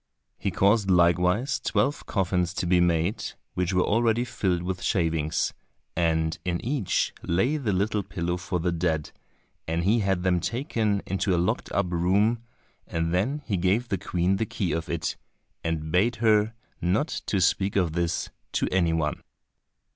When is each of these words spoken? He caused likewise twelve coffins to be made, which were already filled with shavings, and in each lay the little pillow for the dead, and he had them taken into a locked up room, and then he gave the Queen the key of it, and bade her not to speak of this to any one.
He 0.39 0.49
caused 0.49 0.89
likewise 0.89 1.59
twelve 1.59 2.07
coffins 2.07 2.55
to 2.55 2.65
be 2.65 2.79
made, 2.81 3.23
which 3.53 3.71
were 3.71 3.83
already 3.83 4.25
filled 4.25 4.63
with 4.63 4.81
shavings, 4.81 5.53
and 5.95 6.39
in 6.43 6.59
each 6.65 7.13
lay 7.21 7.55
the 7.57 7.71
little 7.71 8.01
pillow 8.01 8.37
for 8.37 8.59
the 8.59 8.71
dead, 8.71 9.11
and 9.67 9.83
he 9.83 9.99
had 9.99 10.23
them 10.23 10.39
taken 10.39 11.03
into 11.05 11.35
a 11.35 11.37
locked 11.37 11.71
up 11.71 11.91
room, 11.91 12.41
and 12.87 13.13
then 13.13 13.43
he 13.45 13.57
gave 13.57 13.89
the 13.89 13.97
Queen 13.99 14.37
the 14.37 14.45
key 14.47 14.71
of 14.71 14.89
it, 14.89 15.17
and 15.63 15.91
bade 15.91 16.15
her 16.15 16.55
not 16.81 17.09
to 17.27 17.39
speak 17.39 17.75
of 17.75 17.93
this 17.93 18.31
to 18.53 18.67
any 18.71 18.93
one. 18.93 19.21